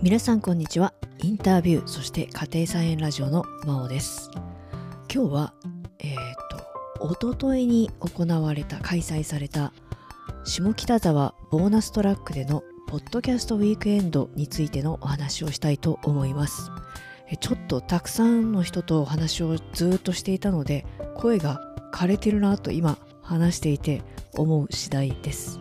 [0.00, 0.94] 皆さんこんにちは。
[1.24, 4.30] インタビューそして家庭菜園ラジオの真央です。
[5.12, 5.54] 今日は
[5.98, 6.16] えっ、
[7.00, 9.72] と一昨日に行われた開催された
[10.44, 16.70] 下北沢ボーナストラックでのポッドキャストウィークエンドについてのお話をしたいと思います。
[17.40, 20.86] ちょっとたくさんの人とお話をずっとしていたので
[21.16, 21.60] 声が
[21.92, 24.02] 枯れてるなと今話していて
[24.34, 25.58] 思う次第です。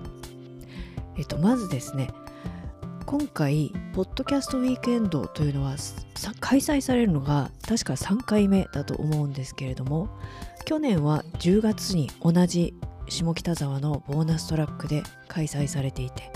[1.17, 2.11] えっとまずですね
[3.07, 5.77] 今回ポッドキャストウィークエンドというのは
[6.41, 10.09] 開催されるのが確か3回目だと思うんですけれども
[10.65, 12.73] 去年は10月に同じ
[13.07, 16.29] 下北沢のボーナストラックで開催されていて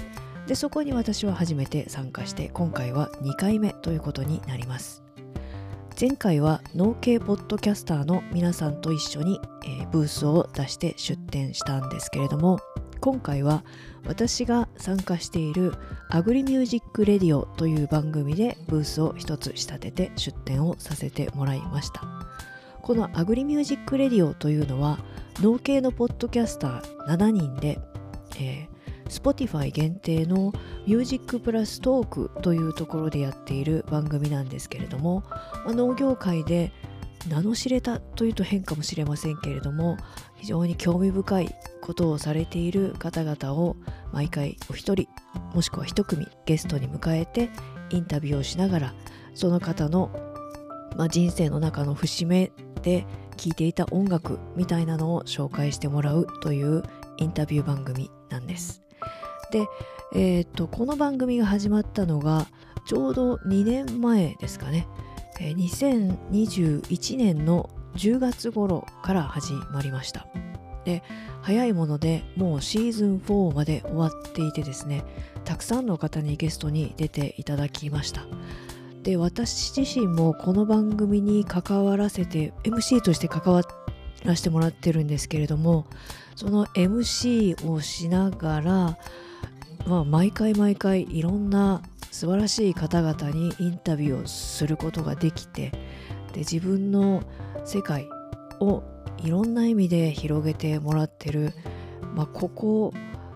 [0.48, 5.04] でそこに私は初めて参加して今回は2回目ということになります。
[6.00, 12.60] 前回は農系ポッドキャスターの皆さんと一緒に、えー、ブースを出して出展したんですけれども
[13.02, 13.64] 今回は
[14.06, 15.74] 私が参加している
[16.10, 22.04] Agri Music Radio という番組でブースを一つ仕立てて出展をさせてもらいました。
[22.82, 25.00] この Agri Music Radio というのは
[25.40, 27.80] 農系のポッドキャスター7人で、
[28.40, 30.52] えー、Spotify 限定の
[30.88, 35.24] Music Plus Talk というところでやっている番組なんですけれども、
[35.64, 36.72] まあ、農業界で
[37.28, 39.98] 名の知れたというと変かもしれませんけれども
[40.36, 43.76] 非常に興味深いことをされている方々を
[44.12, 45.08] 毎回お一人
[45.54, 47.50] もしくは一組ゲストに迎えて
[47.90, 48.94] インタビューをしながら
[49.34, 50.12] その方の、
[50.98, 53.06] まあ、人生の中の節目で
[53.38, 56.84] 聴いていた音楽みたいなのを紹介してもらうという
[57.18, 58.82] インタビュー番組なんです。
[59.52, 59.66] で、
[60.14, 62.48] えー、っとこの番組が始まったのが
[62.86, 64.88] ちょうど2年前ですかね。
[65.50, 70.28] 2021年の10月頃から始まりました。
[70.86, 71.04] で
[71.42, 75.04] 早いものでもうシーズン4まで終わっていてですね
[75.46, 78.26] たくさんの方にゲストに出ていただきました。
[79.04, 83.64] で私自身もこの番組に関わらせて MC として関わ
[84.24, 85.88] らせてもらってるんですけれども
[86.36, 88.98] その MC をしながら、
[89.88, 95.72] まあ、毎回毎回いろんな素晴らしい方々にインタビューをすることができて
[96.34, 97.24] で自分の
[97.66, 98.08] 世界
[98.60, 98.84] を
[99.18, 101.54] いろんな意味で広げてもらってる、
[102.14, 102.94] まあ、ここ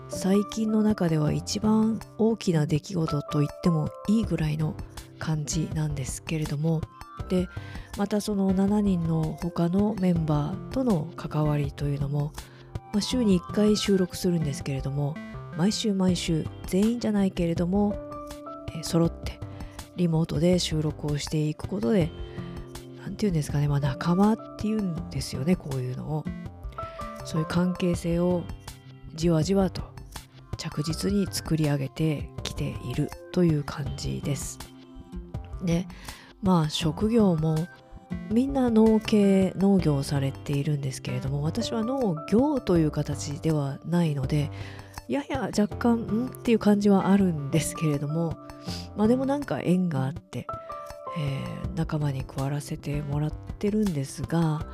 [0.08, 4.76] 最近の中では一番大きな出来事と言ってもいいぐらいの
[5.18, 6.80] 感じなんですけれども
[7.28, 7.48] で
[7.96, 12.32] またその7人の他のメンバーとの関わりというのも、
[12.92, 15.16] まあ、週に1回収録するんですけれども
[15.56, 18.05] 毎週毎週全員じゃないけれども
[18.82, 19.40] 揃って
[19.96, 22.10] リモートで収録をしていくことで
[23.02, 26.24] 何て言うんですかね、まあ、仲間っていうんですよねこういうのを。
[27.26, 28.44] そういう関係性を
[29.16, 29.82] じわじわと
[30.56, 34.58] 着実に作り上げてきているという感じです。
[35.62, 35.88] で
[36.42, 37.66] まあ職業も
[38.30, 44.50] みんな農系農業をされているんですけれども私は農業という形ではないので
[45.08, 48.36] やや若干んっていう感じはあるんですけれども
[48.96, 50.46] まあでもなんか縁があって、
[51.18, 54.66] えー、仲間に加わらせてもらってるんですが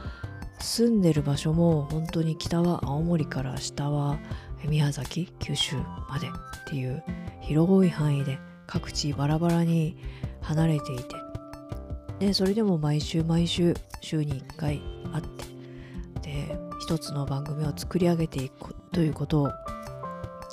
[0.61, 4.19] 住んでる場所も本当に北は青森から下は
[4.65, 5.77] 宮崎九州
[6.09, 6.31] までっ
[6.69, 7.03] ていう
[7.41, 9.97] 広い範囲で各地バラバラに
[10.41, 11.17] 離れていて
[12.21, 14.81] でそれでも毎週毎週週に1回
[15.13, 15.25] 会っ
[16.23, 19.51] てで一つの番組を作り上げていくということを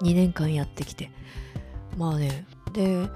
[0.01, 1.11] 2年間やってきて
[1.97, 3.09] まあねで、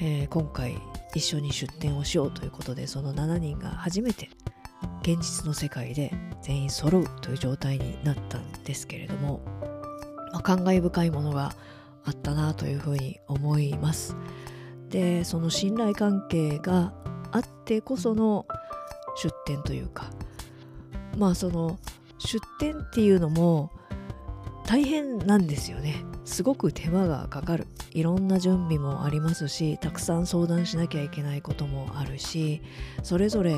[0.00, 0.76] えー、今回
[1.14, 4.28] 一緒に出展をしようということでその7人が初めて
[5.02, 6.12] 現実の世界で
[6.42, 9.40] 全員揃うという状態になったんですけれども、
[10.32, 11.54] まあ、感慨深いものが
[12.04, 14.16] あったなというふうに思います。
[14.88, 16.92] でその信頼関係が
[17.32, 18.46] あってこその
[19.16, 20.10] 出展というか
[21.18, 21.78] まあその
[22.18, 23.72] 出展っていうのも
[24.66, 26.04] 大変なんですよね。
[26.24, 27.66] すごく手間がかかる。
[27.96, 32.60] いろんな準備もありますしたくさん相談しなきゃいけないこともあるし
[33.02, 33.54] それぞれ、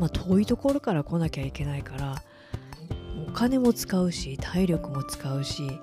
[0.00, 2.14] まあ、遠いところから来なきゃいけないから
[3.28, 5.78] お金も使うし体力も使うし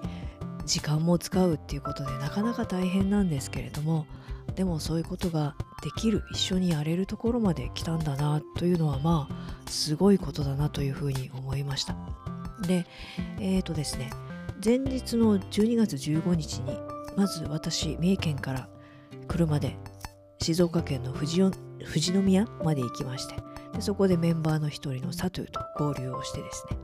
[0.66, 4.08] 時間も使うっていうことでなかなか大変なんですけれども
[4.56, 6.24] でもそういうことができる。
[6.32, 11.96] 一緒にやれるところまで来たんだなというのはまあすごいことだなというふうに思いました。
[12.68, 12.86] で
[13.40, 14.10] えっ、ー、とですね
[14.64, 16.78] 前日の12月15日に
[17.18, 18.70] まず私三重県から
[19.28, 19.76] 車で
[20.40, 21.42] 静岡県の富士
[22.12, 23.36] 宮まで行きまして
[23.74, 26.78] でそこでメンバーの一人のサトゥと合流をしてですね。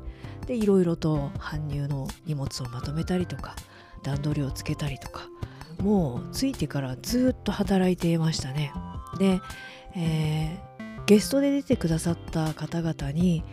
[0.47, 3.56] でいろいろと搬入の荷物をまとめたりとか
[4.01, 5.27] 段取りをつけたりとか
[5.80, 8.71] もう着いてからずっと働いていましたね。
[9.19, 9.39] で、
[9.95, 13.44] えー、ゲストで出てくださった方々に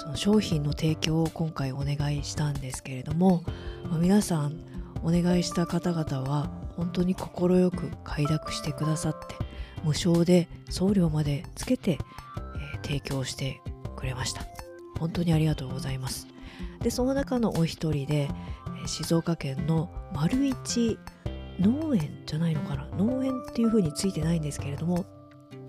[0.00, 3.44] その商品の提供を今回お願いしたんですけれども、
[3.84, 4.58] まあ、皆さん
[5.02, 7.28] お願いした方々は本当に快
[7.70, 9.34] く快諾してくださって
[9.84, 13.60] 無償で送料までつけて、えー、提供して
[13.94, 14.40] くれました。
[14.98, 16.26] 本当にありがとうございます。
[16.80, 18.30] でその中のお一人で
[18.86, 20.98] 静岡県の丸一
[21.58, 22.88] 農園じゃないのかな？
[22.96, 25.04] 農園っていう風についてないんですけれども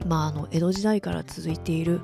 [0.07, 1.99] まああの江戸時代から続いている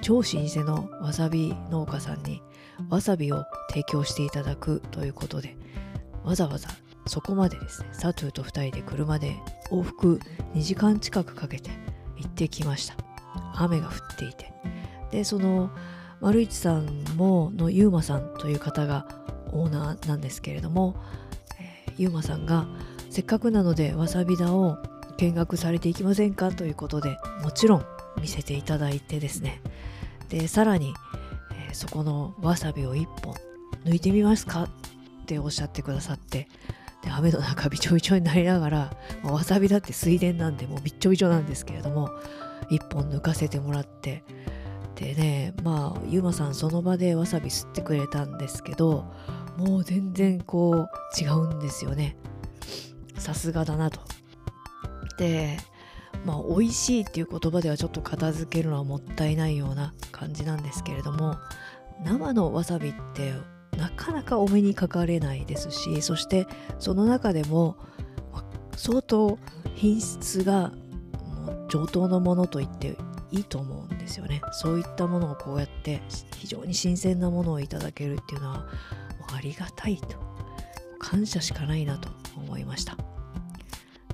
[0.00, 2.42] 超老舗のわさび農家さんに
[2.90, 5.56] わさびを提供していただくということで
[6.24, 6.68] わざわざ
[7.06, 9.36] そこまでですねサトゥーと2人で車で
[9.70, 10.20] 往復
[10.54, 11.70] 2時間近くかけて
[12.16, 12.96] 行ってきました。
[13.54, 14.52] 雨が降っていて。
[15.10, 15.70] でその
[16.20, 19.06] 丸市さんものゆうまさんという方が
[19.52, 20.96] オーナーなんですけれども、
[21.60, 22.66] えー、ゆうまさんが
[23.10, 24.78] せっかくなのでわさび田を
[25.18, 27.86] 見学されていきませんかということでもちろん
[28.20, 29.60] 見せていただいてですね。
[30.28, 30.94] でさらに、
[31.68, 33.34] えー、そこのわさびを1本
[33.84, 34.68] 抜いてみますかっ
[35.26, 36.48] ておっしゃってくださって
[37.02, 42.10] で雨の中びちょびちょになりながら、まあ、わさびだって水田なんでもうびっちょびちょなんですけれども
[42.70, 44.24] 1本抜かせてもらって
[44.96, 49.12] でねまあゆうまさんその場でわさび吸ってくれたんですけど
[49.56, 50.88] もう全然こう
[51.20, 52.16] 違うんですよね。
[53.16, 54.00] さすがだなと。
[55.18, 55.58] で
[56.24, 61.36] まあ美味しいっていう言葉ではちょっと片付けるのはもったいないような感じなんですけれども
[62.04, 63.34] 生のわさびって
[63.76, 66.46] なかなかお目にかかれないですしそして
[66.78, 67.76] その中でも
[68.76, 69.38] 相当
[69.74, 70.72] 品質が
[71.68, 72.96] 上等のものと言って
[73.30, 74.40] いいと思うんですよね。
[74.52, 76.00] そういったものをこうやって
[76.36, 78.66] 非常に新鮮なものをいただけるっていうのは
[79.34, 80.16] ありがたいと
[80.98, 83.15] 感謝しかないなと思いました。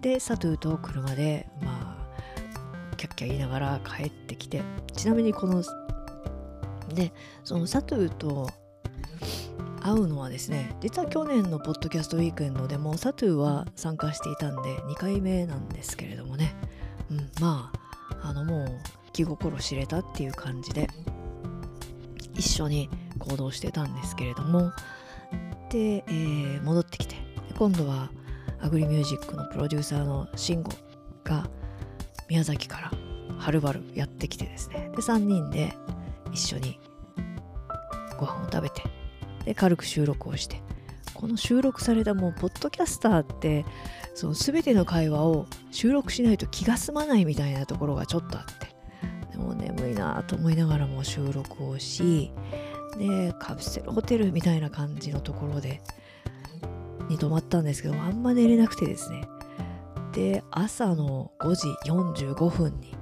[0.02, 1.96] でサトゥーと車でま
[2.90, 4.62] あキャッキャ言いながら帰ってきて
[4.94, 5.62] ちなみにこの
[6.92, 7.12] で
[7.44, 8.50] そのサトゥーと
[9.80, 16.54] 会うのはですね実は去年のポッドキャストウィークエンドでもサトゥーは参加していたんで2回目なんですけれどもね、
[17.10, 17.72] うん、ま
[18.20, 18.68] ああのもう
[19.12, 20.88] 気心知れたっていう感じで
[22.34, 22.90] 一緒に
[23.20, 24.72] 行動してたんですけれども。
[25.70, 27.16] で、えー、戻ってきて
[27.56, 28.10] 今度は
[28.62, 30.70] アグリミュージックのプロデューサーの慎吾
[31.24, 31.48] が
[32.28, 32.92] 宮崎から
[33.36, 34.90] はるばるやってきてですね。
[34.92, 35.74] で3人で
[36.32, 36.78] 一緒に
[38.18, 38.82] ご飯を食べて
[39.44, 40.62] で軽く収録をして
[41.12, 43.64] この収録されたもうポッドキャスターって
[44.14, 48.72] その全ての会話を収録しないと気が済まないみたいなところがちょっとあって。
[49.32, 52.30] でも眠いなと思いながらも収録をし
[52.98, 55.80] でカプセルホテルみたいな感じのところで
[57.08, 59.28] に泊まったんですけどあんま寝れなくてですね。
[60.12, 62.94] で朝の5時45分に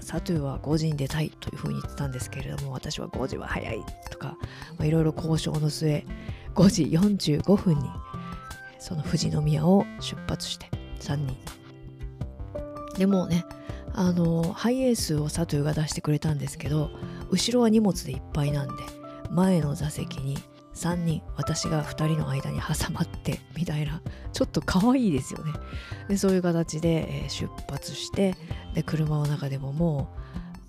[0.00, 4.36] サトゥは5時に出たいというふうに言ってたんですけれども私は5時は早いとか
[4.80, 6.04] いろいろ交渉の末
[6.54, 7.90] 5時45分に
[8.78, 10.70] その富士宮を出発して
[11.00, 11.36] 3人。
[12.98, 13.46] でもね
[13.94, 16.90] あのハイエースをサトゥが出してくれたんですけど
[17.30, 18.74] 後ろは荷物でいっぱいなんで
[19.30, 20.36] 前の座席に
[20.74, 25.52] 3人私が2人の間に挟まってみたいなちょっと可愛いですよね。
[26.08, 28.34] でそういう形で、出発して
[28.74, 30.24] で車の中でももう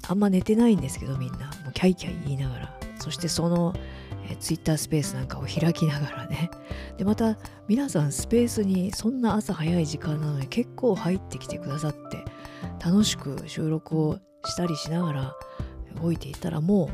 [0.08, 1.38] あんま寝てないんですけどみんな。
[1.38, 2.79] もうキャイキャイ言いながら。
[3.00, 3.74] そしてその、
[4.29, 6.50] え、ツイッタースペースなんかを開きながらね。
[6.98, 7.38] でまた
[7.68, 12.24] 皆さんスペースにそんな朝早い時間なのに結構入ってきてくださって
[12.84, 15.36] 楽しく収録をしたりしながら
[16.01, 16.89] 動いていたらもう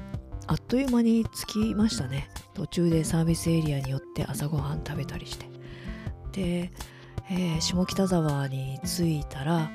[0.47, 2.29] あっという間に着きましたね。
[2.53, 5.45] 途中でサービスエリアによって朝ごはん食べたりして。
[6.31, 6.71] で、
[7.29, 9.71] えー、下北沢に着いたら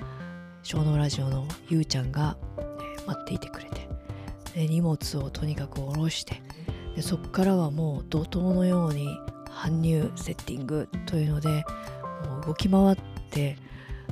[0.62, 3.88] 小脳ラジオのゆうちゃんが、えー、待っていてくれて。
[4.54, 6.42] で荷物をとにかく下ろして。
[6.94, 9.06] でそこからはもう怒涛のように
[9.50, 11.48] 搬入セッティングというので
[12.24, 12.96] もう動き回っ
[13.30, 13.56] て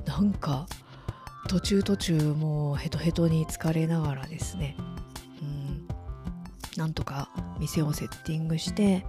[0.07, 0.67] なんか
[1.49, 4.77] 途中途中もうヘトヘトに疲れながらですね。
[5.41, 5.87] うん。
[6.77, 9.05] なんとか店をセッティングして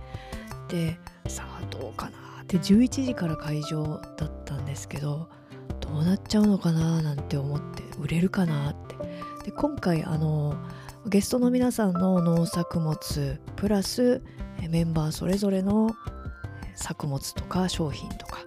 [0.68, 0.98] で
[1.28, 5.30] さあどうかなって11時から会場だったんですけど
[5.80, 8.96] どうなっちゃうのかななんて思って売れるかなって。
[9.46, 10.56] で今回あの
[11.06, 14.24] ゲストの皆さんの農作物プラス
[14.70, 15.92] メンバーそれぞれの
[16.74, 18.40] 作物とか商品とか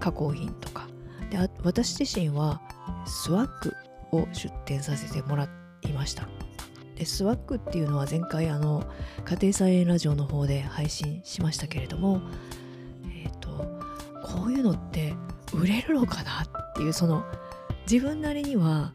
[0.00, 0.88] 加工品とか。
[1.30, 2.60] で私自身は
[3.06, 3.72] スワッグ
[4.16, 5.48] を出店させてもら
[5.82, 6.33] いました。
[6.96, 8.84] でスワッグっていうのは前回あの
[9.24, 12.20] 家庭菜園ラジオの方で配信しましたけれども
[13.08, 13.48] えっ、ー、と
[14.24, 15.14] こういうのって
[15.52, 17.24] 売れるのかなっていうその
[17.90, 18.92] 自分なりには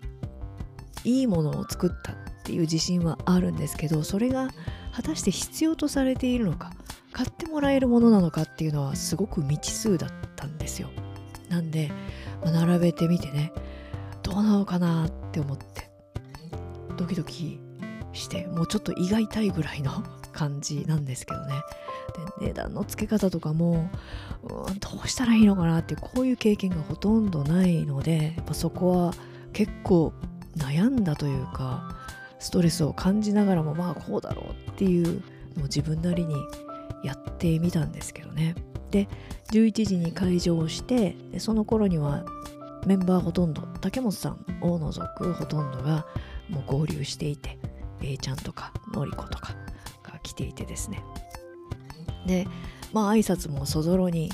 [1.04, 4.50] いいものを作ったっていう自信はあるんですけどそれが
[4.94, 6.72] 果たして必要とされているのか
[7.12, 10.90] 買ってもらえるものなのかっていうのはすごく未知数だったんですよ。
[11.50, 11.92] なんで、
[12.44, 13.52] まあ、並べてみてね
[14.22, 15.90] どうなのかなって思って
[16.96, 17.60] ドキドキ
[18.14, 19.92] してもうちょっと胃が痛いぐらいの
[20.32, 21.54] 感じなんですけどね。
[22.40, 23.90] で値段の付け方とかも
[24.44, 24.48] う
[24.80, 29.14] どうしたらいいのかなってこういう経験がほとんどないのでやっぱそこは
[29.54, 30.14] 結構
[30.58, 31.96] 悩んだというか
[32.40, 35.22] ストレスを感じながらもまあこうだろうっていう
[35.56, 36.36] のを自分なりに
[37.04, 38.56] やってみたんですけどね。
[38.92, 39.08] で
[39.52, 42.26] 11時に会場をしてでその頃には
[42.86, 46.06] メンバーほとんど竹本さんを除くほとんどが
[46.50, 47.60] もう合流していて
[48.02, 49.56] A ちゃんとかのりことか
[50.04, 51.04] が来ていてですね。
[52.26, 52.48] で
[52.94, 54.32] まあ挨拶もそぞろに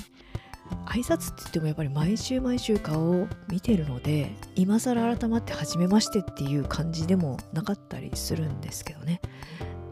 [0.86, 9.20] 挨拶って言ってもやっぱり毎週毎週顔を見てるので今更改まって初めましてっていう感じでもなかったりするんですけどね。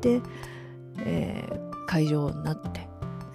[0.00, 0.20] で、
[0.98, 2.80] えー、会場になって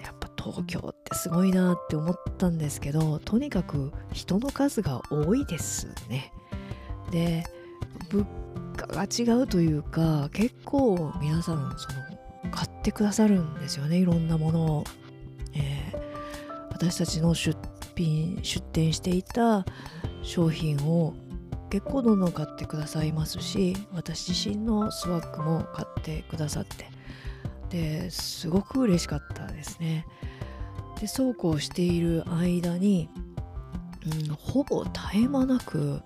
[0.03, 6.33] やっぱ東京ってすごいなって思ったんですけどとにかく人の数が多いですね。
[7.11, 7.43] で
[8.11, 8.25] 物
[9.05, 14.83] が違うというか結構皆さんその買ってくださるんですよねいろんなものを、
[15.53, 15.97] えー、
[16.71, 17.57] 私たちの出
[17.95, 19.65] 品出店していた
[20.21, 21.13] 商品を
[21.69, 26.89] 結構どんどん買ってくださいますし私自身のスワッグも買ってくださって。
[27.69, 30.05] ですごく嬉しかったですね。
[30.99, 33.09] でそうこうしている間に、
[34.27, 36.01] うん、ほぼ絶え間なく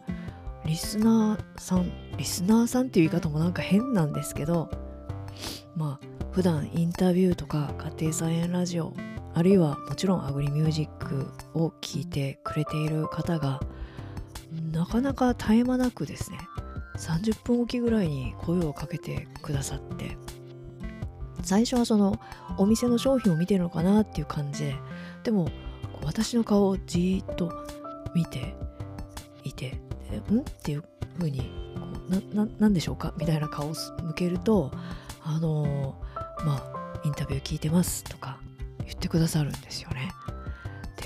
[0.65, 4.70] リスナーさんリスナーさんっていう言い方もなんか変なんですけど
[5.75, 8.93] まあ普段インタビューとか家庭菜園ラジオ
[9.34, 13.60] あるいはもちろんアグリミュージックを聴いてくれている方が
[14.72, 16.38] なかなか絶え間なくですね
[16.98, 20.17] 30分おきぐらいに声をかけてくださって
[21.41, 22.20] 最初はその
[22.58, 24.75] お店の商品を見てるのかなっていう感じで
[25.24, 25.50] でも
[26.03, 27.51] 私の顔をじーっと
[28.13, 28.55] 見て
[29.43, 29.82] いて
[30.17, 30.39] ん？
[30.39, 30.84] っていう
[31.17, 31.51] 風に
[32.34, 33.13] ななんでしょうか？
[33.17, 34.72] みたいな顔を向けると
[35.24, 38.39] あのー、まあインタビュー聞いてますとか
[38.86, 40.12] 言ってくださるんですよね。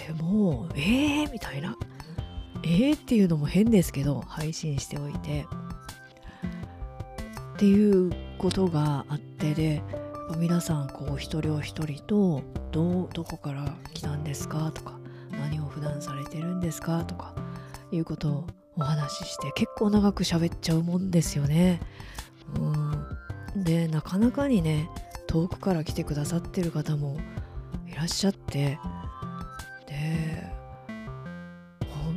[0.08, 1.32] でもえー？
[1.32, 1.76] みたいな。
[2.64, 2.96] えー？
[2.96, 5.46] っていうのも変ですけど配信しておいて。
[7.56, 9.82] っていうことがあってで
[10.38, 14.72] 皆さんこう一人お一人とどどこから来たんですか？
[14.72, 15.00] とか
[15.32, 17.04] 何を普段されてるんですか？
[17.06, 17.34] とか
[17.92, 18.48] いうことを
[18.78, 21.82] お話しして結構長く喋っちゃうもんですよね。
[23.56, 23.64] うん。
[23.64, 24.90] でなかなかにね
[25.26, 27.18] 遠くから来てくださってる方も
[27.88, 28.78] いらっしゃって。
[29.88, 30.48] で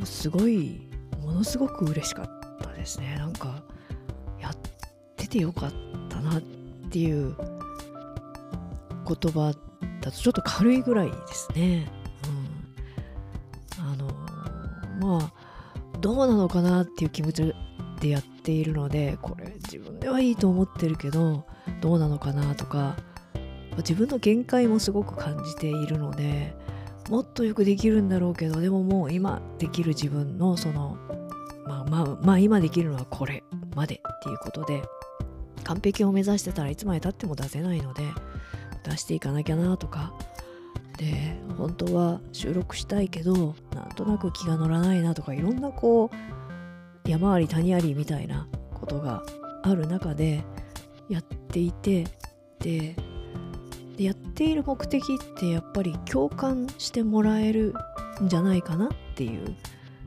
[0.05, 0.89] すごい
[1.21, 2.27] ものすごく嬉しかっ
[2.63, 3.17] たですね。
[3.17, 3.63] なんか
[4.41, 4.57] やっ
[5.17, 5.73] ててよかっ
[6.09, 6.43] たなっ
[6.91, 9.53] ていう言葉
[10.01, 11.87] だとちょっと軽いぐらいですね、
[16.01, 17.55] どうなのかなっていう気持ち
[18.01, 21.45] でやっているのでこれ自分ではいいと思ってるけど
[21.81, 22.97] どうなのかなとか
[23.79, 26.55] 自分の限界もすごく感じているので
[27.09, 30.97] もっとよくできるんだろうけどでももう今できる自分のその
[31.67, 34.83] まあまあまあ今できるのはこれまでっていうことで
[35.65, 38.03] 完璧を目指してたらいつまでたっても出せないので
[38.85, 40.15] 出していかなきゃなとか
[41.01, 49.23] で本当は収録したいけどなんとなく気が乗らないなとかいろんなこう山あり谷ありみたいなことが
[49.63, 50.45] ある中で
[51.09, 52.05] やっていて
[52.59, 52.95] で
[53.97, 57.75] でやっている目的ってやっぱり共感してもらえる
[58.23, 59.57] んじゃないかなっていう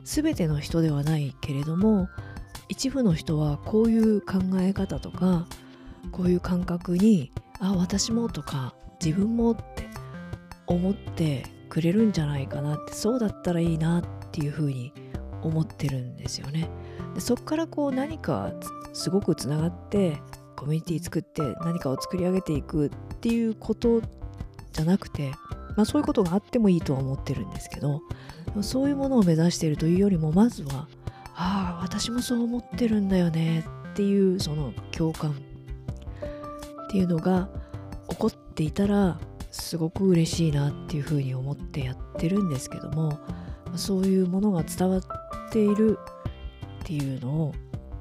[0.04, 2.08] 全ての人ではないけれども
[2.68, 5.46] 一部の人はこういう考え方とか
[6.12, 8.74] こういう感覚にあ私もとか
[9.04, 9.83] 自分もって
[10.66, 14.92] 思ってくれるんじゃないかなってそうだったらいいなっていうふうに
[15.42, 16.68] 思ってるんですよね。
[17.14, 18.52] でそっからこう何か
[18.92, 20.18] すごくつながって
[20.56, 22.90] コミュニティ作って何かを作り上げていくっ
[23.20, 24.00] ていうこと
[24.72, 25.30] じゃなくて、
[25.76, 28.00] まあ、そういうことがあってもいいとは思ってるんですけど
[28.62, 30.88] そういうものを目指しているというよりもまずは
[31.36, 35.34] ああ私もそう思ってるんだよねっていうその共感っ
[36.90, 37.48] ていうのが
[38.08, 39.18] 起こっていたら
[39.54, 43.20] すごく嬉しいなっていうふうに思ってやってるんですけども
[43.76, 45.02] そういうものが伝わっ
[45.52, 45.96] ている
[46.82, 47.54] っていうのを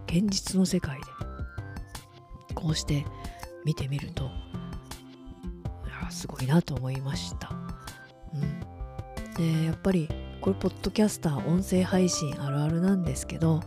[0.08, 1.04] 現実の世界で
[2.56, 3.06] こうして
[3.66, 4.32] 見てみると
[6.10, 7.52] すごいなと思いました。
[8.34, 10.10] うん、でやっぱり
[10.42, 13.62] これポッドキャスター音声配信あるあるなんですけど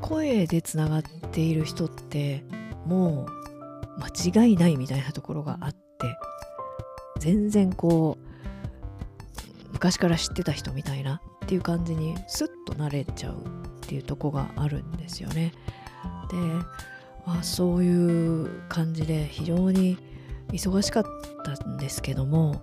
[0.00, 2.44] 声でつながっている人って
[2.84, 3.26] も
[3.96, 4.00] う
[4.32, 5.83] 間違いないみたいなところがあっ
[7.20, 15.52] 全然こう昔から知ってた人みたいなっていう感じにスッと慣れちゃうっていうとこがあるんですよね。
[16.30, 16.36] で、
[17.26, 19.98] まあ、そういう感じで非常に
[20.52, 21.04] 忙しかっ
[21.44, 22.62] たんですけども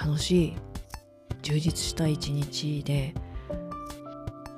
[0.00, 0.56] 楽しい
[1.42, 3.14] 充実した一日で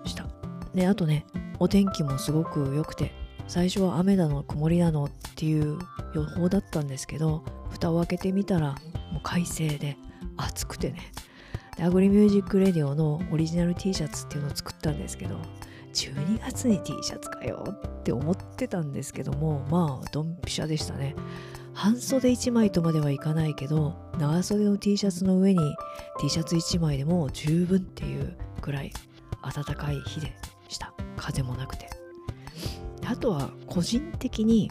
[0.05, 0.27] した
[0.75, 1.27] であとね
[1.59, 3.13] お天気もすごく良くて
[3.47, 5.79] 最初は雨だの曇りだのっていう
[6.15, 8.77] 予報だったんですけど蓋を開けてみたら
[9.12, 9.97] もう快晴で
[10.37, 11.12] 暑くてね。
[11.76, 15.37] でアグリミュージックレディオのオリジナル T シャツっていうのを作ったんですけど
[15.93, 21.14] 12月に T シャツかよって思ってたんですけどもまあドンピシャでしたね。
[21.73, 25.61] 半袖1枚とまではいかないけど長袖の T シャツの上に
[26.21, 28.93] T シャツ1枚でも十分っていうくらい
[29.43, 30.33] 暖かい日で
[30.69, 30.93] した。
[31.17, 31.88] 風もなくて。
[33.07, 34.71] あとは個人的に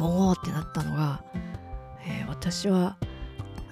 [0.00, 1.22] おおってなったのが、
[2.04, 2.96] えー、私は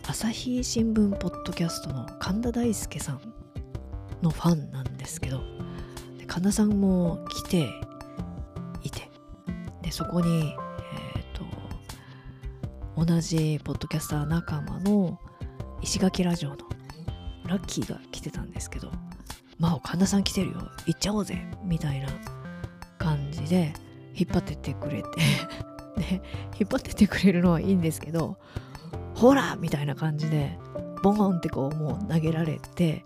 [0.07, 3.21] 朝日新聞ポッドキャストの神田大輔さん
[4.23, 5.41] のファンなんですけど
[6.27, 7.69] 神田さんも来て
[8.83, 9.09] いて
[9.83, 10.55] でそこに
[12.97, 15.19] 同じポッドキャスター仲間の
[15.81, 16.57] 石垣ラジオの
[17.47, 18.91] ラッキーが来てたんですけど
[19.59, 22.09] 「真央神田さん来てるよ行っちゃおうぜ」みたいな
[22.99, 23.73] 感じで
[24.15, 25.09] 引っ張ってってくれて
[25.97, 26.23] で
[26.61, 28.37] 引っ張ってってくれるのはいいんですけど
[29.23, 30.59] 「ほら!」みたいな感じで
[31.03, 33.05] ボーンってこうもう投げられて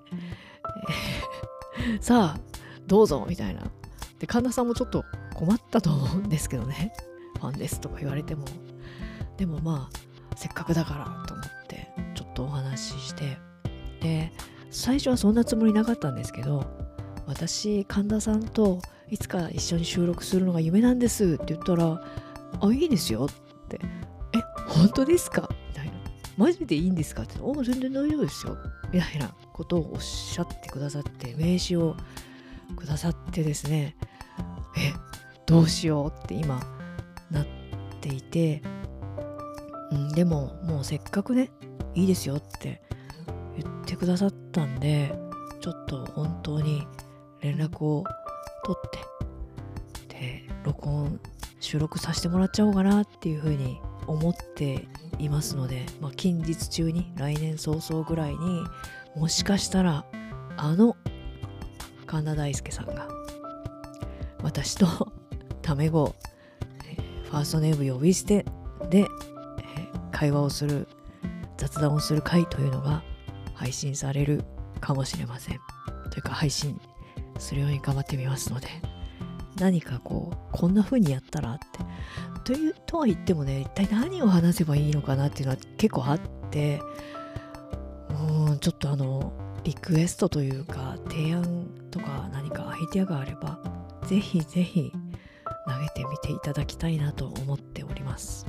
[2.01, 2.41] さあ
[2.87, 3.63] どうぞみたいな
[4.19, 5.05] で神田さんもちょっと
[5.35, 6.93] 困ったと思うんですけどね
[7.39, 8.45] ファンですとか言われても
[9.37, 13.39] でもまあせっかくだからと思ってちょっとお話しして
[14.01, 14.33] で
[14.71, 16.65] 最初はそんなつもりなかったんですけど
[17.27, 22.01] 私神田さんといつか一緒に収録するのが夢なんですって言ったら
[22.61, 23.81] 「あいいですよ」って
[24.35, 25.49] 「え本当ですか?」
[26.37, 28.57] 「マジでいいんですか?」って「お全然大丈夫ですよ」
[28.93, 31.97] みたいなことをおっしゃってくださって名刺を
[32.77, 33.97] くださってですね
[34.77, 34.93] え
[35.47, 36.25] どうしよう？
[36.25, 36.61] って今
[37.31, 37.47] なっ
[38.01, 38.63] ていて。
[39.93, 41.49] うん、でももうせっかくね
[41.95, 42.83] いいですよって
[43.57, 45.17] 言ってくださったんで
[45.61, 46.85] ちょっと本当に
[47.41, 48.03] 連絡を
[48.65, 48.91] 取っ
[50.09, 51.21] てで録音
[51.61, 54.87] 収録させてもらっちゃおうかなっていうふうに思って
[55.19, 58.65] いますので、まあ、近日中に来年早々ぐらいに
[59.15, 60.05] もしかしたら
[60.57, 60.97] あの
[62.07, 63.09] 神田大輔さんが
[64.43, 64.87] 私と
[65.63, 66.15] タメ語
[67.25, 68.45] ファーストネーム呼び捨て
[68.91, 69.07] で
[70.13, 70.87] 会話をする
[71.57, 73.03] 雑談をする回というのが
[73.55, 74.45] 配信される
[74.81, 75.61] かもしれません。
[76.11, 76.81] というか配信
[77.39, 78.86] するように頑張ってみますので。
[79.59, 81.65] 何かこうこんな風にやったらって。
[82.45, 86.81] というとは言ってもね一体何を話せばいいのかなっていうのは結構あって。
[88.11, 89.33] うんちょっとあの
[89.65, 93.59] リクエストというか提案とか何かアイデアがあれば
[94.07, 94.93] ぜひぜひ
[95.67, 98.47] 投げてみていただきたいなと思っております。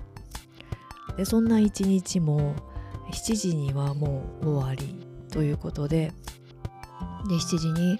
[1.17, 2.55] でそんな一日も
[3.11, 4.95] 7時にはもう終わり
[5.31, 6.13] ということで
[7.27, 7.99] で7時に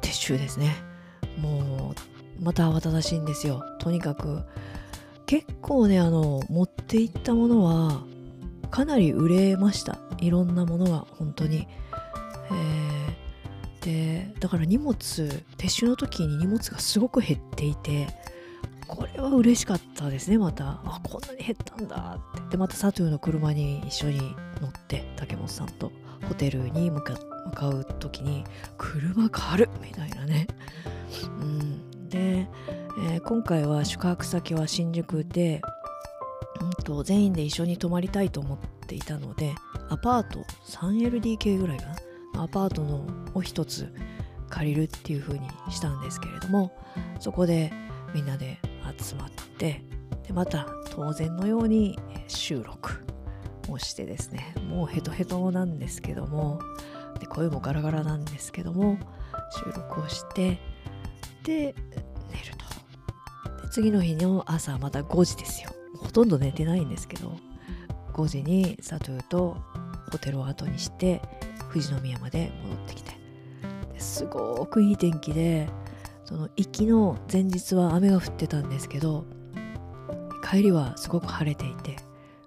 [0.00, 0.74] 撤収ですね。
[1.38, 2.11] もう
[2.42, 3.62] また慌ただしいんですよ。
[3.78, 4.42] とにかく。
[5.26, 8.02] 結構ねあの持っていったものは
[8.70, 9.98] かなり売れました。
[10.18, 11.66] いろんなものが本当に、
[12.50, 18.08] えー、でだから荷物撤収の時に荷物がすごく減っていて
[18.86, 20.80] これは嬉しかったですねまた。
[20.84, 22.18] あこんなに減ったんだ。
[22.18, 24.18] ってでまたサトゥーの車に一緒に
[24.60, 25.90] 乗って竹本さんと
[26.28, 28.44] ホテルに向か向かう時に
[28.76, 30.46] 車軽みたいなね。
[31.40, 31.91] うん。
[32.12, 32.46] で、
[32.98, 35.62] えー、今回は宿泊先は新宿で、
[36.60, 39.54] うんと、全員で一緒に泊まりたいと思っていたので
[39.88, 41.86] アパート 3LDK ぐらいか
[42.34, 42.44] な？
[42.44, 43.92] アパートのを一つ
[44.50, 46.72] 借りるっていう風にしたんですけれども
[47.18, 47.72] そこで
[48.14, 48.58] みんなで
[48.98, 49.82] 集まって
[50.26, 51.98] でまた当然のように
[52.28, 53.04] 収録
[53.70, 56.60] をしてですねもうヘトヘトなんですけども
[57.20, 58.98] で声もガラガラなんですけども
[59.50, 60.58] 収録をして
[61.44, 61.74] で
[62.32, 62.56] 寝る
[63.56, 63.62] と。
[63.62, 65.70] で次の日の朝また5時ですよ。
[65.98, 67.36] ほとんど寝てないんですけど
[68.14, 69.56] 5時にサトゥーと
[70.10, 71.22] ホテルを後にして
[71.70, 73.12] 富士宮まで戻ってきて。
[73.98, 75.68] すごくいい天気で
[76.24, 79.24] その行きの前日は雨が降ってたんですけど
[80.44, 81.96] 帰りはすごく晴れていて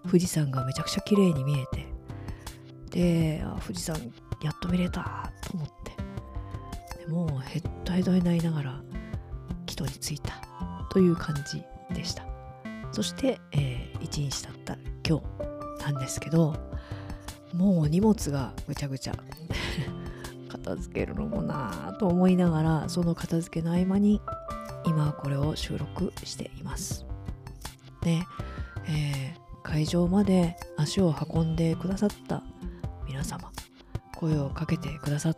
[0.06, 1.88] 富士山がめちゃくちゃ綺麗に見えて
[2.92, 3.96] で富士山
[4.44, 5.96] やっと見れたと思って。
[7.06, 8.82] でもうヘッドヘッドになりながら
[9.76, 10.34] 帰途に着いた
[10.90, 12.24] という感じでした。
[12.92, 15.20] そして、えー、1日経った今
[15.80, 16.56] 日なんですけど
[17.54, 19.14] もう荷物がぐちゃぐちゃ
[20.50, 24.22] 片付けるのもなぁと思いながらその片付けの合間に
[24.86, 27.06] 今これを収録しています。
[28.02, 28.24] で、
[28.88, 32.44] えー会場まで足を運んでくださった
[33.08, 33.52] 皆様
[34.16, 35.35] 声をかけてくださっ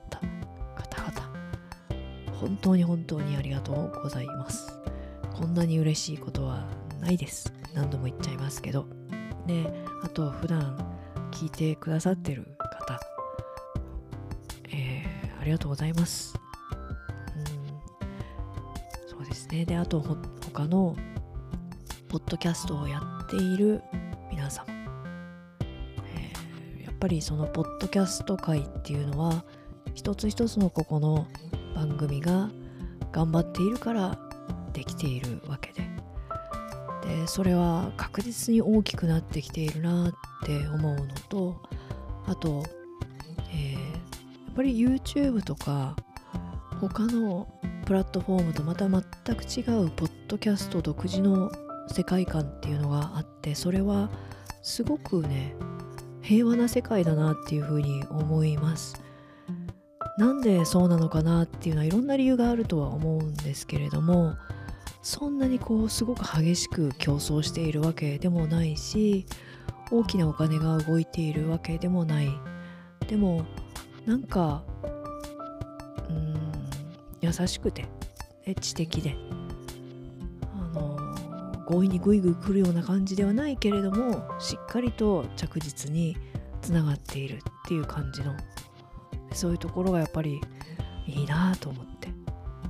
[2.48, 4.80] 本当に本当にありがとうございます。
[5.34, 6.66] こんなに嬉しいことは
[7.02, 7.52] ないです。
[7.74, 8.86] 何度も言っちゃいますけど。
[9.46, 9.70] で
[10.02, 10.78] あと普段
[11.32, 13.00] 聞いてくださってる方。
[14.70, 16.36] えーありがとうございます。
[17.36, 17.46] うん。
[19.10, 19.66] そうですね。
[19.66, 20.96] であとほ他の
[22.08, 23.82] ポッドキャストをやっている
[24.32, 24.66] 皆様、
[26.06, 29.44] えーやっぱりそのポッドキャスト界っていうのは
[29.94, 31.28] 一つ一つのここの
[31.78, 32.50] 番組が
[33.12, 34.18] 頑張っているから
[34.74, 35.88] できているわけで。
[37.06, 40.14] でそれは確実に大きくなってきているなっ
[40.44, 41.62] て思うのと
[42.26, 42.64] あと、
[43.54, 43.98] えー
[44.48, 45.96] やっぱり YouTube とか
[46.82, 47.48] 他の
[47.86, 49.04] プラットフォームとまた全
[49.36, 51.52] く違うポッドキャスト独自の
[51.90, 54.10] 世界観っていうのがあってそれは
[54.64, 55.56] すごくね
[56.24, 59.07] 平和な世界だなっていうふうに思います。
[60.18, 64.36] なんでそうなのかなっていうのはいろんな理由があるとは思うんですけれども
[65.04, 69.26] そんなにこうすごく激しく競争しているわけでもないし
[69.92, 72.30] 大きなお金が動いているわけでもない。
[73.08, 73.46] でも
[74.06, 74.64] なんか
[76.10, 76.38] うーん
[77.22, 77.86] 優しくて
[78.46, 79.16] で知的で
[80.54, 80.98] あの
[81.70, 86.18] 強引にグイグイ来るような感じではないけれどもしっかりと着実に
[86.62, 88.36] つながっているっていう感じの
[89.38, 90.42] そういうところがやっぱり
[91.06, 92.10] いいなと思って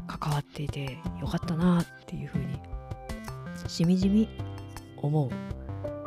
[0.05, 2.59] 関わっていてよかったなっていうふうに
[3.67, 4.27] しみじみ
[4.97, 5.29] 思う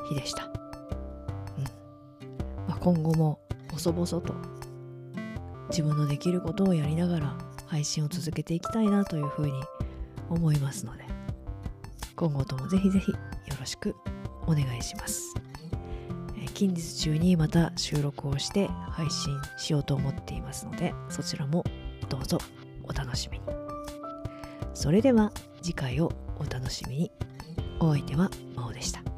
[0.07, 1.65] 日でした、うん
[2.69, 3.41] まあ、今後も
[3.73, 4.35] 細々と
[5.71, 9.53] 自分のできることをやりながら配信を続けていきたいなというふうに
[10.29, 11.05] 思いますので
[12.17, 13.17] 今後ともぜひぜひよ
[13.59, 13.97] ろしく
[14.47, 15.40] お願いします。
[16.61, 21.65] 近日中にまた収録をして配信しようと思っていますのでそちらも
[22.11, 22.37] どうぞ
[22.85, 23.45] お楽しみに。
[24.75, 27.13] それでは次回をお楽しみに。
[27.81, 29.10] お相手は真央でした。